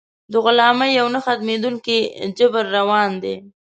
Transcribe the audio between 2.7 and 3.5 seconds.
روان دی.